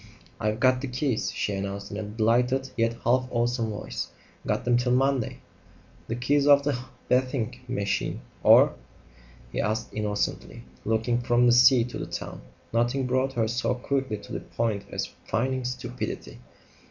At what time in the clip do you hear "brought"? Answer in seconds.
13.05-13.33